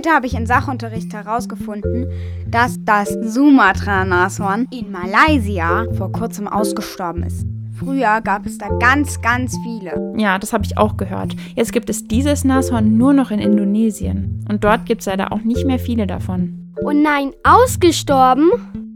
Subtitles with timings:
[0.00, 2.06] Heute habe ich in Sachunterricht herausgefunden,
[2.46, 7.44] dass das Sumatra-Nashorn in Malaysia vor kurzem ausgestorben ist.
[7.78, 10.14] Früher gab es da ganz, ganz viele.
[10.16, 11.36] Ja, das habe ich auch gehört.
[11.54, 14.42] Jetzt gibt es dieses Nashorn nur noch in Indonesien.
[14.48, 16.72] Und dort gibt es leider auch nicht mehr viele davon.
[16.82, 18.48] Oh nein, ausgestorben?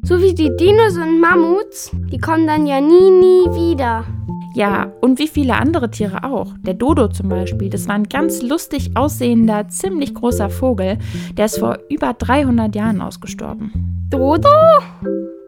[0.04, 4.06] So wie die Dinos und Mammuts, die kommen dann ja nie, nie wieder.
[4.54, 6.52] Ja, und wie viele andere Tiere auch.
[6.60, 10.98] Der Dodo zum Beispiel, das war ein ganz lustig aussehender, ziemlich großer Vogel.
[11.36, 14.06] Der ist vor über 300 Jahren ausgestorben.
[14.10, 14.48] Dodo?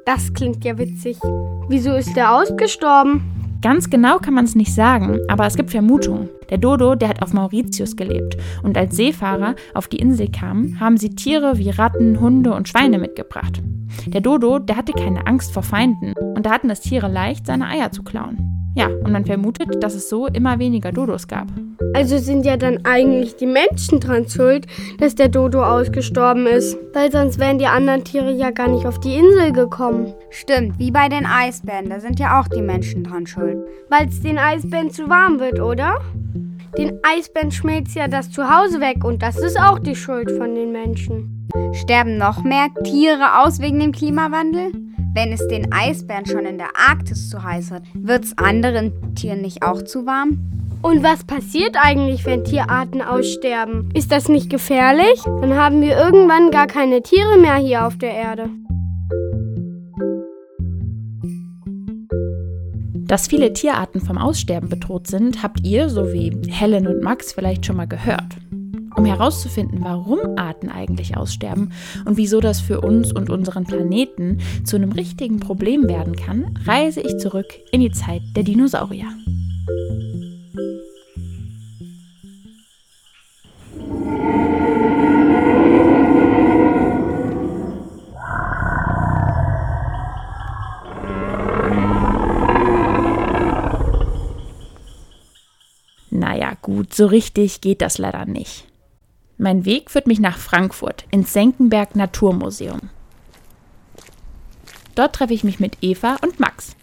[0.05, 1.19] Das klingt ja witzig.
[1.69, 3.23] Wieso ist der ausgestorben?
[3.63, 6.29] Ganz genau kann man es nicht sagen, aber es gibt Vermutungen.
[6.51, 10.97] Der Dodo, der hat auf Mauritius gelebt und als Seefahrer auf die Insel kamen, haben
[10.97, 13.63] sie Tiere wie Ratten, Hunde und Schweine mitgebracht.
[14.07, 17.69] Der Dodo, der hatte keine Angst vor Feinden und da hatten es Tiere leicht, seine
[17.69, 18.57] Eier zu klauen.
[18.77, 21.49] Ja, und man vermutet, dass es so immer weniger Dodos gab.
[21.95, 24.67] Also sind ja dann eigentlich die Menschen dran schuld,
[24.99, 26.77] dass der Dodo ausgestorben ist.
[26.93, 30.13] Weil sonst wären die anderen Tiere ja gar nicht auf die Insel gekommen.
[30.29, 33.57] Stimmt, wie bei den Eisbären, da sind ja auch die Menschen dran schuld.
[33.89, 35.99] Weil es den Eisbären zu warm wird, oder?
[36.79, 40.73] Den Eisbären schmilzt ja das Zuhause weg und das ist auch die Schuld von den
[40.73, 41.49] Menschen.
[41.73, 44.73] Sterben noch mehr Tiere aus wegen dem Klimawandel?
[45.15, 49.41] Wenn es den Eisbären schon in der Arktis zu heiß wird, wird es anderen Tieren
[49.41, 50.39] nicht auch zu warm?
[50.83, 53.89] Und was passiert eigentlich, wenn Tierarten aussterben?
[53.95, 55.23] Ist das nicht gefährlich?
[55.25, 58.51] Dann haben wir irgendwann gar keine Tiere mehr hier auf der Erde.
[63.07, 67.65] Dass viele Tierarten vom Aussterben bedroht sind, habt ihr, so wie Helen und Max, vielleicht
[67.65, 68.37] schon mal gehört.
[68.97, 71.73] Um herauszufinden, warum Arten eigentlich aussterben
[72.05, 77.01] und wieso das für uns und unseren Planeten zu einem richtigen Problem werden kann, reise
[77.01, 79.07] ich zurück in die Zeit der Dinosaurier.
[96.97, 98.65] So richtig geht das leider nicht.
[99.37, 102.89] Mein Weg führt mich nach Frankfurt ins Senckenberg Naturmuseum.
[104.95, 106.75] Dort treffe ich mich mit Eva und Max.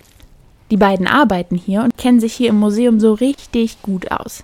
[0.70, 4.44] Die beiden arbeiten hier und kennen sich hier im Museum so richtig gut aus.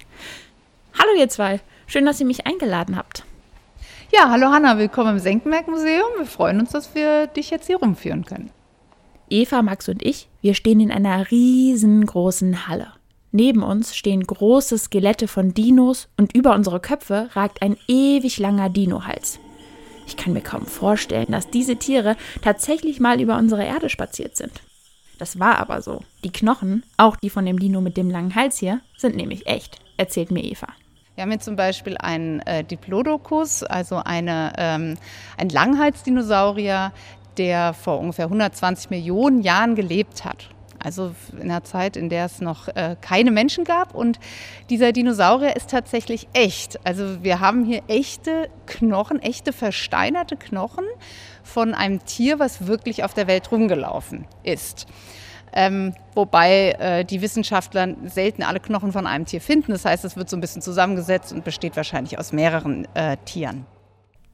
[0.98, 3.24] Hallo ihr zwei, schön, dass ihr mich eingeladen habt.
[4.12, 6.10] Ja, hallo Hanna, willkommen im Senckenberg Museum.
[6.18, 8.50] Wir freuen uns, dass wir dich jetzt hier rumführen können.
[9.30, 12.88] Eva, Max und ich, wir stehen in einer riesengroßen Halle.
[13.32, 18.70] Neben uns stehen große Skelette von Dinos und über unsere Köpfe ragt ein ewig langer
[18.70, 19.40] Dinohals.
[20.08, 24.52] Ich kann mir kaum vorstellen, dass diese Tiere tatsächlich mal über unsere Erde spaziert sind.
[25.20, 26.02] Das war aber so.
[26.24, 29.78] Die Knochen, auch die von dem Dino mit dem langen Hals hier, sind nämlich echt,
[29.98, 30.68] erzählt mir Eva.
[31.14, 34.98] Wir haben hier zum Beispiel einen äh, Diplodocus, also eine, ähm,
[35.38, 36.94] ein Langhalsdinosaurier,
[37.38, 40.50] der vor ungefähr 120 Millionen Jahren gelebt hat.
[40.80, 43.94] Also in einer Zeit, in der es noch äh, keine Menschen gab.
[43.94, 44.20] Und
[44.70, 46.86] dieser Dinosaurier ist tatsächlich echt.
[46.86, 50.86] Also wir haben hier echte Knochen, echte versteinerte Knochen
[51.44, 54.88] von einem Tier, was wirklich auf der Welt rumgelaufen ist.
[55.52, 59.72] Ähm, wobei äh, die Wissenschaftler selten alle Knochen von einem Tier finden.
[59.72, 63.66] Das heißt, es wird so ein bisschen zusammengesetzt und besteht wahrscheinlich aus mehreren äh, Tieren.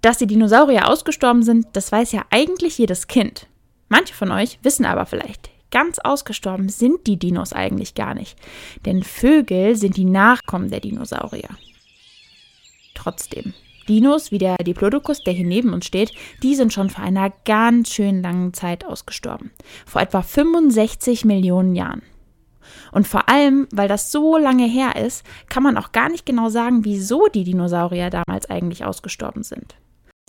[0.01, 3.47] Dass die Dinosaurier ausgestorben sind, das weiß ja eigentlich jedes Kind.
[3.87, 8.37] Manche von euch wissen aber vielleicht, ganz ausgestorben sind die Dinos eigentlich gar nicht.
[8.85, 11.49] Denn Vögel sind die Nachkommen der Dinosaurier.
[12.93, 13.53] Trotzdem,
[13.89, 17.89] Dinos wie der Diplodocus, der hier neben uns steht, die sind schon vor einer ganz
[17.93, 19.51] schön langen Zeit ausgestorben.
[19.85, 22.03] Vor etwa 65 Millionen Jahren.
[22.93, 26.47] Und vor allem, weil das so lange her ist, kann man auch gar nicht genau
[26.47, 29.75] sagen, wieso die Dinosaurier damals eigentlich ausgestorben sind.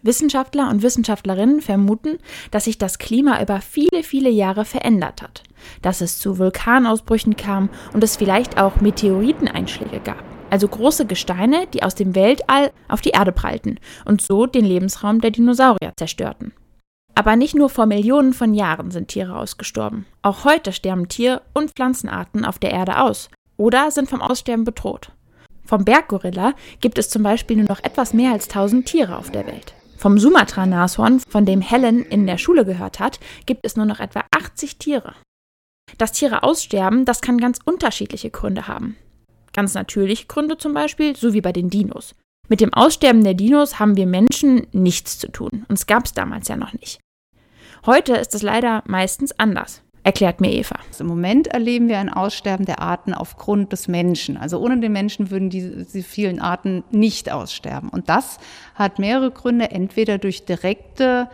[0.02, 2.18] Wissenschaftler und Wissenschaftlerinnen vermuten,
[2.50, 5.42] dass sich das Klima über viele, viele Jahre verändert hat,
[5.82, 11.82] dass es zu Vulkanausbrüchen kam und es vielleicht auch Meteoriteneinschläge gab, also große Gesteine, die
[11.82, 16.52] aus dem Weltall auf die Erde prallten und so den Lebensraum der Dinosaurier zerstörten.
[17.14, 20.04] Aber nicht nur vor Millionen von Jahren sind Tiere ausgestorben.
[20.20, 25.12] Auch heute sterben Tier- und Pflanzenarten auf der Erde aus oder sind vom Aussterben bedroht.
[25.64, 26.52] Vom Berggorilla
[26.82, 29.74] gibt es zum Beispiel nur noch etwas mehr als 1000 Tiere auf der Welt.
[29.96, 34.24] Vom Sumatra-Nashorn, von dem Helen in der Schule gehört hat, gibt es nur noch etwa
[34.30, 35.14] 80 Tiere.
[35.98, 38.96] Dass Tiere aussterben, das kann ganz unterschiedliche Gründe haben.
[39.52, 42.14] Ganz natürliche Gründe zum Beispiel, so wie bei den Dinos.
[42.48, 45.64] Mit dem Aussterben der Dinos haben wir Menschen nichts zu tun.
[45.68, 47.00] Und es gab es damals ja noch nicht.
[47.86, 49.82] Heute ist es leider meistens anders.
[50.06, 50.76] Erklärt mir Eva.
[50.86, 54.36] Also Im Moment erleben wir ein Aussterben der Arten aufgrund des Menschen.
[54.36, 57.88] Also ohne den Menschen würden diese, diese vielen Arten nicht aussterben.
[57.88, 58.38] Und das
[58.76, 61.28] hat mehrere Gründe, entweder durch direkte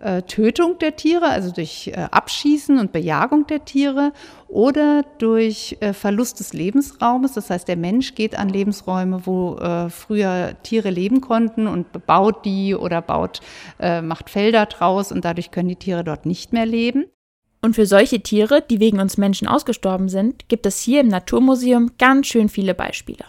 [0.00, 4.12] äh, Tötung der Tiere, also durch äh, Abschießen und Bejagung der Tiere
[4.48, 7.34] oder durch äh, Verlust des Lebensraumes.
[7.34, 9.58] Das heißt, der Mensch geht an Lebensräume, wo
[9.90, 13.40] früher Tiere leben konnten und bebaut die oder baut,
[13.78, 17.04] macht Felder draus und dadurch können die Tiere dort nicht mehr leben.
[17.60, 21.92] Und für solche Tiere, die wegen uns Menschen ausgestorben sind, gibt es hier im Naturmuseum
[21.98, 23.24] ganz schön viele Beispiele.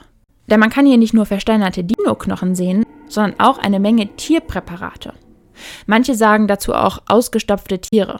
[0.47, 5.13] Denn man kann hier nicht nur versteinerte Dino-Knochen sehen, sondern auch eine Menge Tierpräparate.
[5.85, 8.19] Manche sagen dazu auch ausgestopfte Tiere.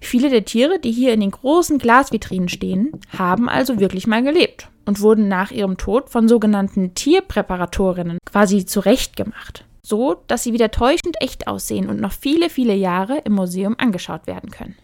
[0.00, 4.68] Viele der Tiere, die hier in den großen Glasvitrinen stehen, haben also wirklich mal gelebt
[4.86, 11.16] und wurden nach ihrem Tod von sogenannten Tierpräparatorinnen quasi zurechtgemacht, so dass sie wieder täuschend
[11.20, 14.74] echt aussehen und noch viele, viele Jahre im Museum angeschaut werden können.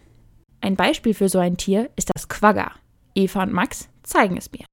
[0.61, 2.71] Ein Beispiel für so ein Tier ist das Quagga.
[3.15, 4.65] Eva und Max zeigen es mir.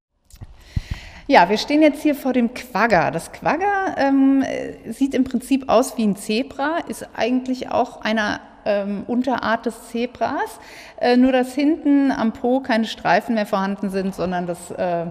[1.29, 3.11] Ja, wir stehen jetzt hier vor dem Quagga.
[3.11, 4.45] Das Quagga ähm,
[4.85, 10.59] sieht im Prinzip aus wie ein Zebra, ist eigentlich auch einer ähm, Unterart des Zebras,
[11.01, 15.07] äh, nur dass hinten am Po keine Streifen mehr vorhanden sind, sondern das äh,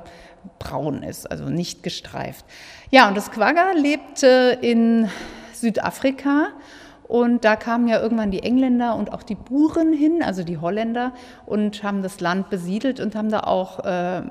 [0.59, 2.45] braun ist, also nicht gestreift.
[2.91, 5.11] Ja, und das Quagga lebte in
[5.53, 6.49] Südafrika
[7.09, 11.13] und da kamen ja irgendwann die Engländer und auch die Buren hin, also die Holländer,
[11.45, 14.23] und haben das Land besiedelt und haben da auch äh,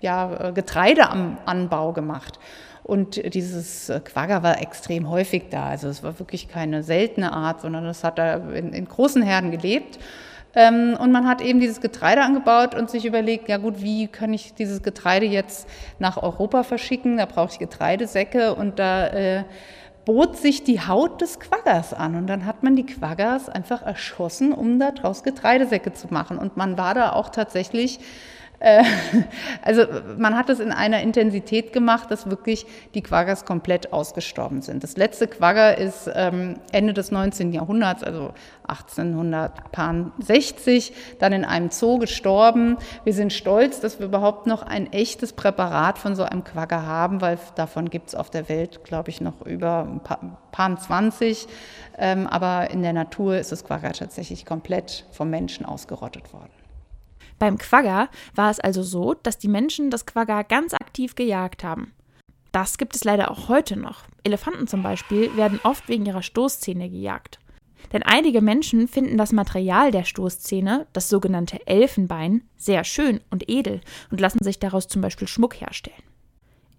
[0.00, 2.38] ja, Getreideanbau gemacht.
[2.82, 5.66] Und dieses Quagga war extrem häufig da.
[5.66, 9.50] Also es war wirklich keine seltene Art, sondern es hat da in, in großen Herden
[9.50, 9.98] gelebt.
[10.54, 14.32] Ähm, und man hat eben dieses Getreide angebaut und sich überlegt, ja gut, wie kann
[14.32, 15.68] ich dieses Getreide jetzt
[15.98, 17.18] nach Europa verschicken?
[17.18, 19.44] Da brauche ich Getreidesäcke und da äh,
[20.06, 24.52] bot sich die Haut des Quaggers an und dann hat man die Quaggers einfach erschossen,
[24.52, 26.38] um daraus Getreidesäcke zu machen.
[26.38, 27.98] Und man war da auch tatsächlich
[29.62, 29.84] also
[30.16, 34.82] man hat es in einer Intensität gemacht, dass wirklich die Quaggers komplett ausgestorben sind.
[34.82, 37.52] Das letzte Quagger ist ähm, Ende des 19.
[37.52, 38.32] Jahrhunderts, also
[38.66, 42.78] 1860, dann in einem Zoo gestorben.
[43.04, 47.20] Wir sind stolz, dass wir überhaupt noch ein echtes Präparat von so einem Quagger haben,
[47.20, 50.00] weil davon gibt es auf der Welt, glaube ich, noch über ein
[50.50, 51.46] paar 20.
[51.98, 56.55] Ähm, aber in der Natur ist das Quagger tatsächlich komplett vom Menschen ausgerottet worden.
[57.38, 61.92] Beim Quagga war es also so, dass die Menschen das Quagga ganz aktiv gejagt haben.
[62.52, 64.04] Das gibt es leider auch heute noch.
[64.24, 67.38] Elefanten zum Beispiel werden oft wegen ihrer Stoßzähne gejagt.
[67.92, 73.80] Denn einige Menschen finden das Material der Stoßzähne, das sogenannte Elfenbein, sehr schön und edel
[74.10, 76.02] und lassen sich daraus zum Beispiel Schmuck herstellen.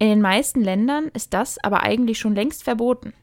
[0.00, 3.14] In den meisten Ländern ist das aber eigentlich schon längst verboten.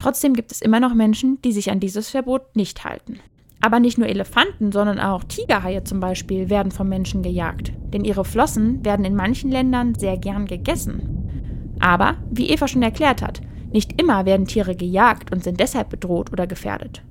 [0.00, 3.20] Trotzdem gibt es immer noch Menschen, die sich an dieses Verbot nicht halten.
[3.64, 8.26] Aber nicht nur Elefanten, sondern auch Tigerhaie zum Beispiel werden vom Menschen gejagt, denn ihre
[8.26, 11.74] Flossen werden in manchen Ländern sehr gern gegessen.
[11.80, 13.40] Aber, wie Eva schon erklärt hat,
[13.72, 17.02] nicht immer werden Tiere gejagt und sind deshalb bedroht oder gefährdet.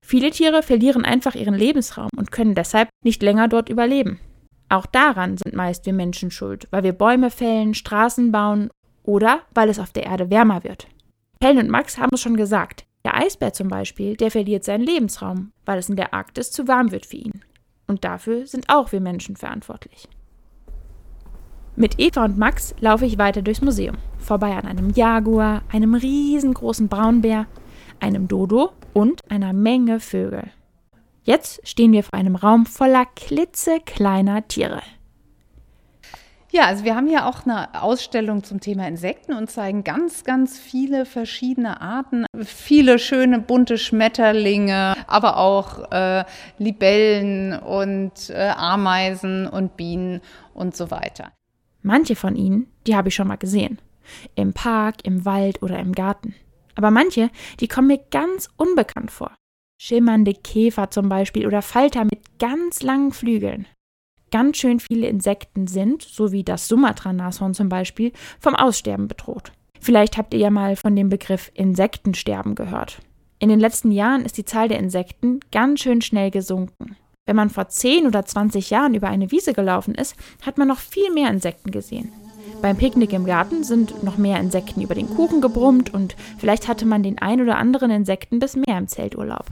[0.00, 4.18] Viele Tiere verlieren einfach ihren Lebensraum und können deshalb nicht länger dort überleben.
[4.68, 8.68] Auch daran sind meist wir Menschen schuld, weil wir Bäume fällen, Straßen bauen
[9.04, 10.88] oder weil es auf der Erde wärmer wird.
[11.40, 15.52] Helen und Max haben es schon gesagt, der Eisbär zum Beispiel, der verliert seinen Lebensraum,
[15.64, 17.40] weil es in der Arktis zu warm wird für ihn.
[17.86, 20.08] Und dafür sind auch wir Menschen verantwortlich.
[21.76, 26.88] Mit Eva und Max laufe ich weiter durchs Museum, vorbei an einem Jaguar, einem riesengroßen
[26.88, 27.46] Braunbär,
[28.00, 30.50] einem Dodo und einer Menge Vögel.
[31.22, 34.82] Jetzt stehen wir vor einem Raum voller klitzekleiner Tiere.
[36.50, 40.58] Ja, also wir haben hier auch eine Ausstellung zum Thema Insekten und zeigen ganz, ganz
[40.58, 42.24] viele verschiedene Arten.
[42.42, 46.24] Viele schöne bunte Schmetterlinge, aber auch äh,
[46.56, 50.22] Libellen und äh, Ameisen und Bienen
[50.54, 51.32] und so weiter.
[51.82, 53.78] Manche von ihnen, die habe ich schon mal gesehen.
[54.34, 56.34] Im Park, im Wald oder im Garten.
[56.76, 57.28] Aber manche,
[57.60, 59.34] die kommen mir ganz unbekannt vor.
[59.78, 63.66] Schimmernde Käfer zum Beispiel oder Falter mit ganz langen Flügeln
[64.30, 69.52] ganz schön viele Insekten sind, so wie das Sumatra-Nashorn zum Beispiel, vom Aussterben bedroht.
[69.80, 73.00] Vielleicht habt ihr ja mal von dem Begriff Insektensterben gehört.
[73.38, 76.96] In den letzten Jahren ist die Zahl der Insekten ganz schön schnell gesunken.
[77.26, 80.78] Wenn man vor 10 oder 20 Jahren über eine Wiese gelaufen ist, hat man noch
[80.78, 82.10] viel mehr Insekten gesehen.
[82.62, 86.86] Beim Picknick im Garten sind noch mehr Insekten über den Kuchen gebrummt und vielleicht hatte
[86.86, 89.44] man den ein oder anderen Insekten bis mehr im Zelturlaub.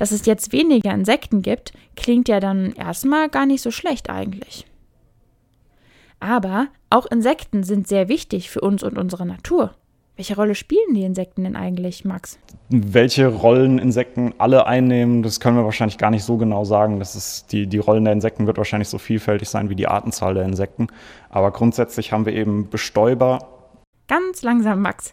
[0.00, 4.64] Dass es jetzt weniger Insekten gibt, klingt ja dann erstmal gar nicht so schlecht eigentlich.
[6.20, 9.74] Aber auch Insekten sind sehr wichtig für uns und unsere Natur.
[10.16, 12.38] Welche Rolle spielen die Insekten denn eigentlich, Max?
[12.70, 16.98] Welche Rollen Insekten alle einnehmen, das können wir wahrscheinlich gar nicht so genau sagen.
[16.98, 20.32] Das ist die, die Rollen der Insekten wird wahrscheinlich so vielfältig sein wie die Artenzahl
[20.32, 20.86] der Insekten.
[21.28, 23.50] Aber grundsätzlich haben wir eben Bestäuber.
[24.08, 25.12] Ganz langsam, Max.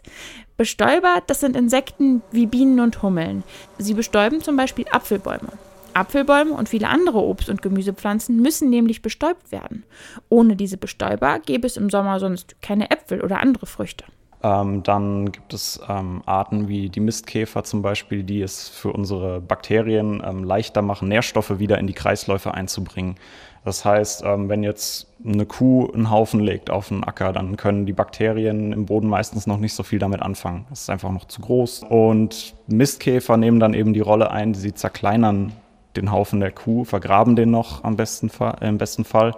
[0.58, 3.44] Bestäuber, das sind Insekten wie Bienen und Hummeln.
[3.78, 5.52] Sie bestäuben zum Beispiel Apfelbäume.
[5.94, 9.84] Apfelbäume und viele andere Obst- und Gemüsepflanzen müssen nämlich bestäubt werden.
[10.28, 14.04] Ohne diese Bestäuber gäbe es im Sommer sonst keine Äpfel oder andere Früchte.
[14.42, 19.40] Ähm, dann gibt es ähm, Arten wie die Mistkäfer zum Beispiel, die es für unsere
[19.40, 23.16] Bakterien ähm, leichter machen, Nährstoffe wieder in die Kreisläufe einzubringen.
[23.64, 27.84] Das heißt, ähm, wenn jetzt eine Kuh einen Haufen legt auf einen Acker, dann können
[27.84, 30.66] die Bakterien im Boden meistens noch nicht so viel damit anfangen.
[30.70, 31.82] Das ist einfach noch zu groß.
[31.88, 35.52] Und Mistkäfer nehmen dann eben die Rolle ein, sie zerkleinern
[35.96, 38.30] den Haufen der Kuh, vergraben den noch am besten,
[38.60, 39.34] im besten Fall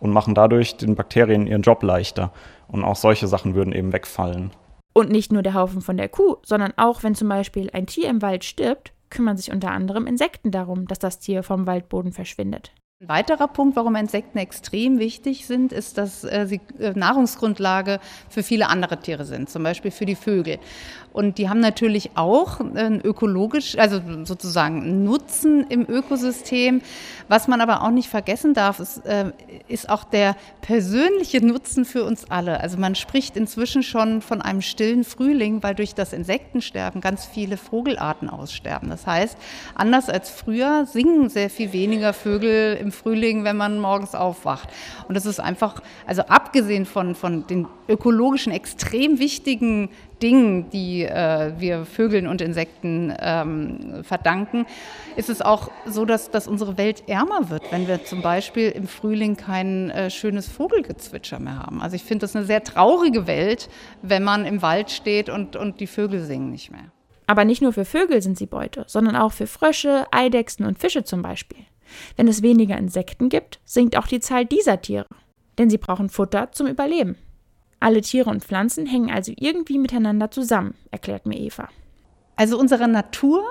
[0.00, 2.32] und machen dadurch den Bakterien ihren Job leichter.
[2.68, 4.50] Und auch solche Sachen würden eben wegfallen.
[4.92, 8.08] Und nicht nur der Haufen von der Kuh, sondern auch wenn zum Beispiel ein Tier
[8.08, 12.72] im Wald stirbt, kümmern sich unter anderem Insekten darum, dass das Tier vom Waldboden verschwindet.
[13.02, 17.98] Ein weiterer Punkt, warum Insekten extrem wichtig sind, ist, dass äh, sie äh, Nahrungsgrundlage
[18.30, 20.58] für viele andere Tiere sind, zum Beispiel für die Vögel.
[21.14, 26.82] Und die haben natürlich auch einen ökologisch, also sozusagen Nutzen im Ökosystem.
[27.28, 29.30] Was man aber auch nicht vergessen darf, ist, äh,
[29.68, 32.58] ist auch der persönliche Nutzen für uns alle.
[32.58, 37.58] Also man spricht inzwischen schon von einem stillen Frühling, weil durch das Insektensterben ganz viele
[37.58, 38.90] Vogelarten aussterben.
[38.90, 39.38] Das heißt,
[39.76, 44.68] anders als früher singen sehr viel weniger Vögel im Frühling, wenn man morgens aufwacht.
[45.06, 49.90] Und das ist einfach, also abgesehen von, von den ökologischen extrem wichtigen
[50.24, 54.64] Dingen, die äh, wir Vögeln und Insekten ähm, verdanken,
[55.16, 58.88] ist es auch so, dass, dass unsere Welt ärmer wird, wenn wir zum Beispiel im
[58.88, 61.82] Frühling kein äh, schönes Vogelgezwitscher mehr haben.
[61.82, 63.68] Also ich finde das eine sehr traurige Welt,
[64.00, 66.90] wenn man im Wald steht und, und die Vögel singen nicht mehr.
[67.26, 71.04] Aber nicht nur für Vögel sind sie Beute, sondern auch für Frösche, Eidechsen und Fische
[71.04, 71.64] zum Beispiel.
[72.16, 75.06] Wenn es weniger Insekten gibt, sinkt auch die Zahl dieser Tiere,
[75.58, 77.16] denn sie brauchen Futter zum Überleben.
[77.84, 81.68] Alle Tiere und Pflanzen hängen also irgendwie miteinander zusammen, erklärt mir Eva.
[82.34, 83.44] Also unsere Natur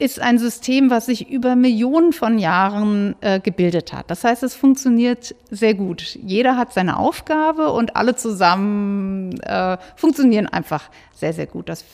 [0.00, 4.10] ist ein System, was sich über Millionen von Jahren äh, gebildet hat.
[4.10, 6.18] Das heißt, es funktioniert sehr gut.
[6.24, 11.84] Jeder hat seine Aufgabe und alle zusammen äh, funktionieren einfach sehr, sehr gut, dass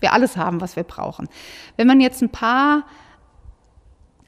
[0.00, 1.28] wir alles haben, was wir brauchen.
[1.76, 2.84] Wenn man jetzt ein paar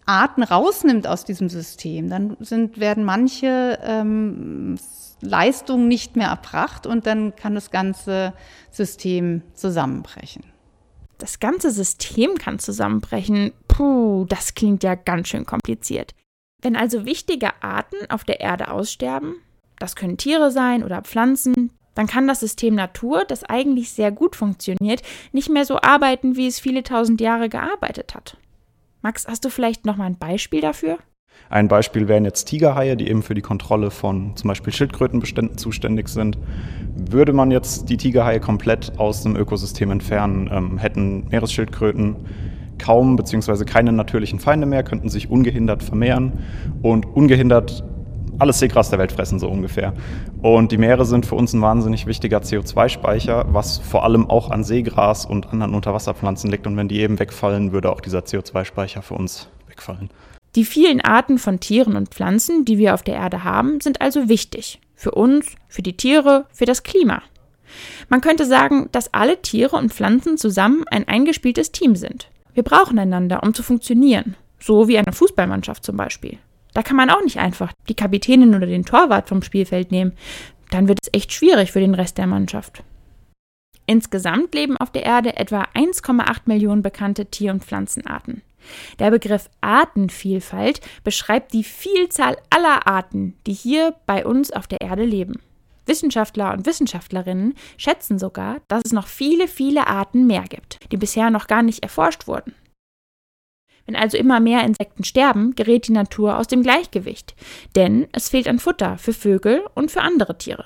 [0.07, 4.77] Arten rausnimmt aus diesem System, dann sind, werden manche ähm,
[5.21, 8.33] Leistungen nicht mehr erbracht und dann kann das ganze
[8.71, 10.45] System zusammenbrechen.
[11.19, 13.53] Das ganze System kann zusammenbrechen.
[13.69, 16.13] Puh, das klingt ja ganz schön kompliziert.
[16.63, 19.37] Wenn also wichtige Arten auf der Erde aussterben,
[19.79, 24.37] das können Tiere sein oder Pflanzen, dann kann das System Natur, das eigentlich sehr gut
[24.37, 28.37] funktioniert, nicht mehr so arbeiten, wie es viele tausend Jahre gearbeitet hat.
[29.07, 30.99] Max, hast du vielleicht noch mal ein Beispiel dafür?
[31.49, 36.09] Ein Beispiel wären jetzt Tigerhaie, die eben für die Kontrolle von zum Beispiel Schildkrötenbeständen zuständig
[36.09, 36.37] sind.
[37.09, 42.17] Würde man jetzt die Tigerhaie komplett aus dem Ökosystem entfernen, ähm, hätten Meeresschildkröten
[42.79, 43.65] kaum bzw.
[43.65, 46.33] keine natürlichen Feinde mehr, könnten sich ungehindert vermehren
[46.83, 47.85] und ungehindert
[48.39, 49.95] alles Seegras der Welt fressen, so ungefähr.
[50.43, 54.65] Und die Meere sind für uns ein wahnsinnig wichtiger CO2-Speicher, was vor allem auch an
[54.65, 56.67] Seegras und anderen Unterwasserpflanzen liegt.
[56.67, 60.11] Und wenn die eben wegfallen, würde auch dieser CO2-Speicher für uns wegfallen.
[60.55, 64.29] Die vielen Arten von Tieren und Pflanzen, die wir auf der Erde haben, sind also
[64.29, 64.81] wichtig.
[64.95, 67.23] Für uns, für die Tiere, für das Klima.
[68.09, 72.31] Man könnte sagen, dass alle Tiere und Pflanzen zusammen ein eingespieltes Team sind.
[72.55, 74.35] Wir brauchen einander, um zu funktionieren.
[74.59, 76.39] So wie eine Fußballmannschaft zum Beispiel.
[76.77, 80.13] Da kann man auch nicht einfach die Kapitänin oder den Torwart vom Spielfeld nehmen.
[80.69, 82.83] Dann wird es echt schwierig für den Rest der Mannschaft.
[83.87, 88.43] Insgesamt leben auf der Erde etwa 1,8 Millionen bekannte Tier- und Pflanzenarten.
[88.99, 95.07] Der Begriff Artenvielfalt beschreibt die Vielzahl aller Arten, die hier bei uns auf der Erde
[95.07, 95.41] leben.
[95.87, 101.31] Wissenschaftler und Wissenschaftlerinnen schätzen sogar, dass es noch viele, viele Arten mehr gibt, die bisher
[101.31, 102.55] noch gar nicht erforscht wurden.
[103.87, 107.35] Wenn also immer mehr Insekten sterben, gerät die Natur aus dem Gleichgewicht,
[107.77, 110.65] denn es fehlt an Futter für Vögel und für andere Tiere.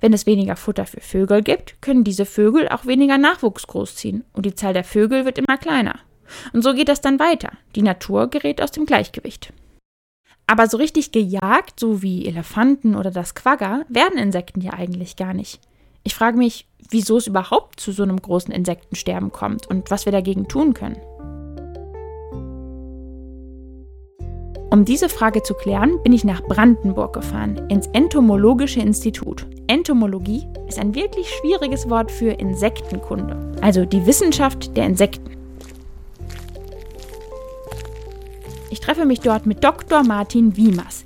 [0.00, 4.46] Wenn es weniger Futter für Vögel gibt, können diese Vögel auch weniger Nachwuchs großziehen und
[4.46, 6.00] die Zahl der Vögel wird immer kleiner.
[6.52, 7.50] Und so geht das dann weiter.
[7.76, 9.52] Die Natur gerät aus dem Gleichgewicht.
[10.48, 15.34] Aber so richtig gejagt, so wie Elefanten oder das Quagga, werden Insekten ja eigentlich gar
[15.34, 15.60] nicht.
[16.04, 20.12] Ich frage mich, wieso es überhaupt zu so einem großen Insektensterben kommt und was wir
[20.12, 20.96] dagegen tun können.
[24.70, 29.46] Um diese Frage zu klären, bin ich nach Brandenburg gefahren, ins Entomologische Institut.
[29.68, 35.30] Entomologie ist ein wirklich schwieriges Wort für Insektenkunde, also die Wissenschaft der Insekten.
[38.70, 40.02] Ich treffe mich dort mit Dr.
[40.02, 41.04] Martin Wiemers.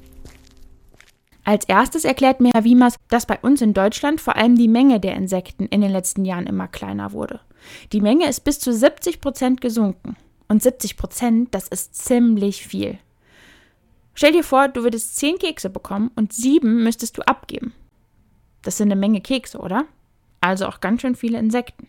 [1.45, 5.01] Als erstes erklärt mir Herr Wiemers, dass bei uns in Deutschland vor allem die Menge
[5.01, 7.41] der Insekten in den letzten Jahren immer kleiner wurde.
[7.93, 10.17] Die Menge ist bis zu 70 Prozent gesunken.
[10.49, 12.99] Und 70 Prozent, das ist ziemlich viel.
[14.21, 17.73] Stell dir vor, du würdest 10 Kekse bekommen und 7 müsstest du abgeben.
[18.61, 19.87] Das sind eine Menge Kekse, oder?
[20.43, 21.87] Also auch ganz schön viele Insekten.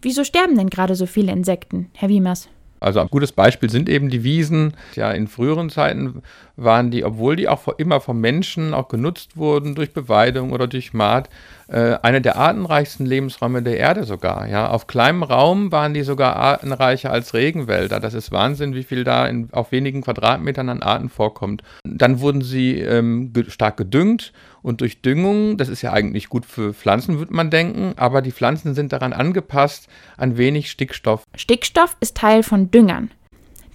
[0.00, 2.48] Wieso sterben denn gerade so viele Insekten, Herr Wiemers?
[2.80, 4.74] Also ein gutes Beispiel sind eben die Wiesen.
[4.94, 6.22] Ja, in früheren Zeiten
[6.56, 10.92] waren die, obwohl die auch immer vom Menschen auch genutzt wurden durch Beweidung oder durch
[10.94, 11.28] Maat,
[11.68, 14.46] äh, eine der artenreichsten Lebensräume der Erde sogar.
[14.48, 18.00] Ja, auf kleinem Raum waren die sogar artenreicher als Regenwälder.
[18.00, 21.62] Das ist Wahnsinn, wie viel da in, auf wenigen Quadratmetern an Arten vorkommt.
[21.84, 24.32] Dann wurden sie ähm, stark gedüngt
[24.66, 28.32] und durch Düngung, das ist ja eigentlich gut für Pflanzen, würde man denken, aber die
[28.32, 31.22] Pflanzen sind daran angepasst, an wenig Stickstoff.
[31.36, 33.12] Stickstoff ist Teil von Düngern.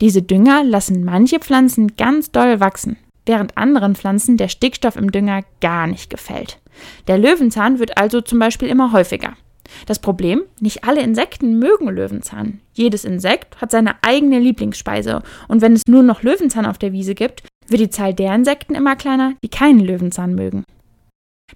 [0.01, 5.43] Diese Dünger lassen manche Pflanzen ganz doll wachsen, während anderen Pflanzen der Stickstoff im Dünger
[5.61, 6.59] gar nicht gefällt.
[7.07, 9.37] Der Löwenzahn wird also zum Beispiel immer häufiger.
[9.85, 12.59] Das Problem, nicht alle Insekten mögen Löwenzahn.
[12.73, 17.15] Jedes Insekt hat seine eigene Lieblingsspeise und wenn es nur noch Löwenzahn auf der Wiese
[17.15, 20.65] gibt, wird die Zahl der Insekten immer kleiner, die keinen Löwenzahn mögen.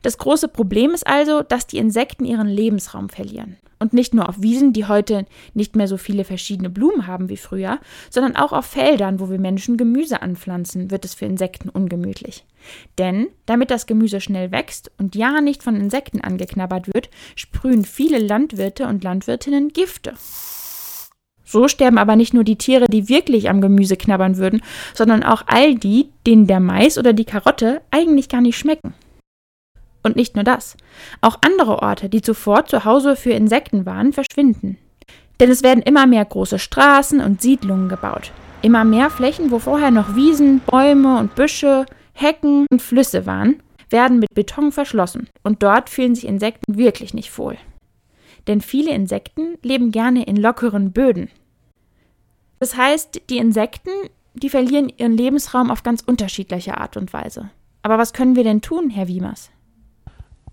[0.02, 3.58] Das große Problem ist also, dass die Insekten ihren Lebensraum verlieren.
[3.78, 7.38] Und nicht nur auf Wiesen, die heute nicht mehr so viele verschiedene Blumen haben wie
[7.38, 12.46] früher, sondern auch auf Feldern, wo wir Menschen Gemüse anpflanzen, wird es für Insekten ungemütlich.
[12.98, 18.18] Denn damit das Gemüse schnell wächst und ja nicht von Insekten angeknabbert wird, sprühen viele
[18.18, 20.14] Landwirte und Landwirtinnen Gifte.
[21.44, 24.62] So sterben aber nicht nur die Tiere, die wirklich am Gemüse knabbern würden,
[24.96, 28.96] sondern auch all die, denen der Mais oder die Karotte eigentlich gar nicht schmecken.
[30.06, 30.78] Und nicht nur das.
[31.22, 34.78] Auch andere Orte, die zuvor zu Hause für Insekten waren, verschwinden.
[35.40, 38.32] Denn es werden immer mehr große Straßen und Siedlungen gebaut.
[38.62, 44.20] Immer mehr Flächen, wo vorher noch Wiesen, Bäume und Büsche, Hecken und Flüsse waren, werden
[44.20, 45.28] mit Beton verschlossen.
[45.42, 47.58] Und dort fühlen sich Insekten wirklich nicht wohl.
[48.46, 51.32] Denn viele Insekten leben gerne in lockeren Böden.
[52.60, 53.90] Das heißt, die Insekten,
[54.36, 57.50] die verlieren ihren Lebensraum auf ganz unterschiedliche Art und Weise.
[57.82, 59.50] Aber was können wir denn tun, Herr Wiemers?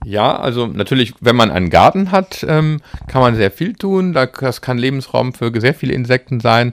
[0.05, 4.13] Ja, also natürlich, wenn man einen Garten hat, ähm, kann man sehr viel tun.
[4.13, 6.73] Das kann Lebensraum für sehr viele Insekten sein.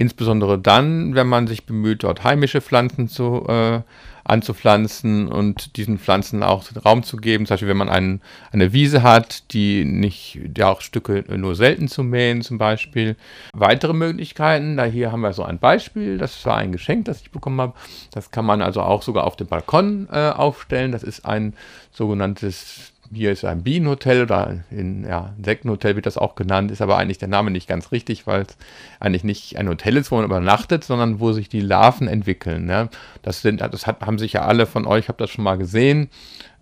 [0.00, 3.82] Insbesondere dann, wenn man sich bemüht, dort heimische Pflanzen zu, äh,
[4.24, 7.44] anzupflanzen und diesen Pflanzen auch Raum zu geben.
[7.44, 11.86] Zum Beispiel, wenn man einen, eine Wiese hat, die nicht, die auch Stücke nur selten
[11.86, 13.14] zu mähen zum Beispiel.
[13.52, 17.30] Weitere Möglichkeiten, da hier haben wir so ein Beispiel, das war ein Geschenk, das ich
[17.30, 17.74] bekommen habe.
[18.10, 20.92] Das kann man also auch sogar auf dem Balkon äh, aufstellen.
[20.92, 21.52] Das ist ein
[21.92, 26.96] sogenanntes hier ist ein Bienenhotel oder in ja, Insektenhotel wird das auch genannt, ist aber
[26.96, 28.56] eigentlich der Name nicht ganz richtig, weil es
[29.00, 32.66] eigentlich nicht ein Hotel ist, wo man übernachtet, sondern wo sich die Larven entwickeln.
[32.66, 32.88] Ne?
[33.22, 36.08] Das, sind, das hat, haben sicher alle von euch, habt das schon mal gesehen.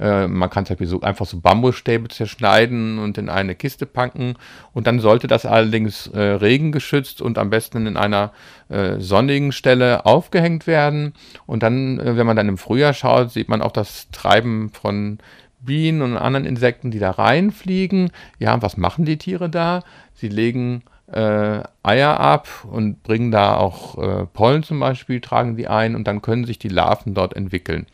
[0.00, 4.34] Äh, man kann zum so, einfach so Bambusstäbe zerschneiden und in eine Kiste packen.
[4.72, 8.32] Und dann sollte das allerdings äh, regengeschützt und am besten in einer
[8.70, 11.12] äh, sonnigen Stelle aufgehängt werden.
[11.46, 15.18] Und dann, äh, wenn man dann im Frühjahr schaut, sieht man auch das Treiben von
[15.60, 18.10] Bienen und anderen Insekten, die da reinfliegen.
[18.38, 19.82] Ja, was machen die Tiere da?
[20.14, 25.68] Sie legen äh, Eier ab und bringen da auch äh, Pollen zum Beispiel, tragen die
[25.68, 27.86] ein und dann können sich die Larven dort entwickeln.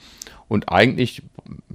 [0.54, 1.22] Und eigentlich,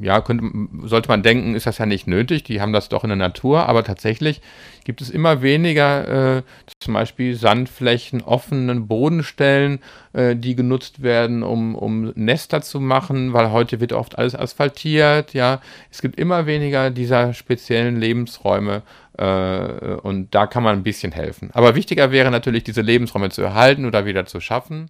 [0.01, 0.45] ja, könnte,
[0.87, 3.67] sollte man denken, ist das ja nicht nötig, die haben das doch in der Natur,
[3.67, 4.41] aber tatsächlich
[4.85, 6.43] gibt es immer weniger, äh,
[6.79, 9.79] zum Beispiel Sandflächen, offenen Bodenstellen,
[10.13, 15.33] äh, die genutzt werden, um, um Nester zu machen, weil heute wird oft alles asphaltiert,
[15.33, 15.59] ja.
[15.91, 18.83] Es gibt immer weniger dieser speziellen Lebensräume
[19.17, 21.49] äh, und da kann man ein bisschen helfen.
[21.51, 24.89] Aber wichtiger wäre natürlich, diese Lebensräume zu erhalten oder wieder zu schaffen.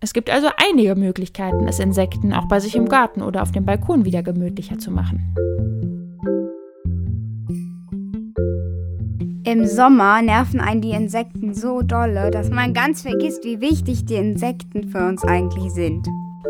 [0.00, 3.64] Es gibt also einige Möglichkeiten, es Insekten auch bei sich im Garten oder auf dem
[3.64, 5.34] Balkon wieder gemütlicher zu machen.
[9.44, 14.16] Im Sommer nerven einen die Insekten so dolle, dass man ganz vergisst, wie wichtig die
[14.16, 16.06] Insekten für uns eigentlich sind.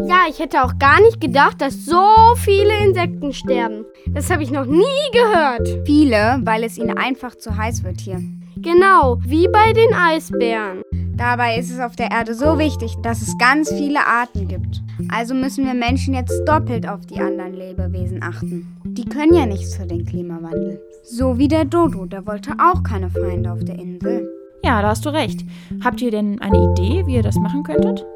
[0.07, 3.85] Ja, ich hätte auch gar nicht gedacht, dass so viele Insekten sterben.
[4.09, 4.83] Das habe ich noch nie
[5.13, 5.87] gehört.
[5.87, 8.21] Viele, weil es ihnen einfach zu heiß wird hier.
[8.57, 10.83] Genau, wie bei den Eisbären.
[11.19, 14.83] Dabei ist es auf der Erde so wichtig, dass es ganz viele Arten gibt.
[15.13, 18.77] Also müssen wir Menschen jetzt doppelt auf die anderen Lebewesen achten.
[18.85, 20.81] Die können ja nichts für den Klimawandel.
[21.03, 24.29] So wie der Dodo, der wollte auch keine Feinde auf der Insel.
[24.65, 25.45] Ja, da hast du recht.
[25.83, 28.07] Habt ihr denn eine Idee, wie ihr das machen könntet?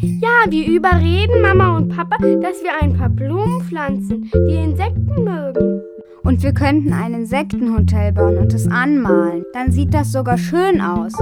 [0.00, 5.82] Ja, wir überreden Mama und Papa, dass wir ein paar Blumen pflanzen, die Insekten mögen.
[6.24, 9.44] Und wir könnten ein Insektenhotel bauen und es anmalen.
[9.52, 11.12] Dann sieht das sogar schön aus.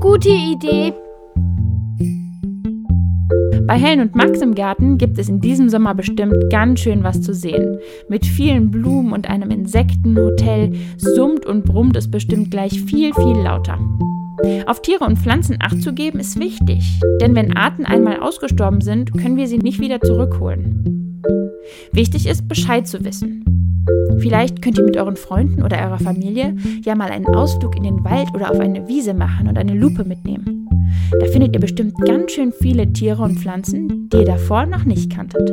[0.00, 0.92] Gute Idee.
[3.68, 7.22] Bei Helen und Max im Garten gibt es in diesem Sommer bestimmt ganz schön was
[7.22, 7.78] zu sehen.
[8.08, 13.78] Mit vielen Blumen und einem Insektenhotel summt und brummt es bestimmt gleich viel, viel lauter.
[14.66, 19.12] Auf Tiere und Pflanzen Acht zu geben ist wichtig, denn wenn Arten einmal ausgestorben sind,
[19.12, 21.22] können wir sie nicht wieder zurückholen.
[21.92, 23.44] Wichtig ist, Bescheid zu wissen.
[24.18, 28.04] Vielleicht könnt ihr mit euren Freunden oder eurer Familie ja mal einen Ausflug in den
[28.04, 30.68] Wald oder auf eine Wiese machen und eine Lupe mitnehmen.
[31.18, 35.14] Da findet ihr bestimmt ganz schön viele Tiere und Pflanzen, die ihr davor noch nicht
[35.14, 35.52] kanntet.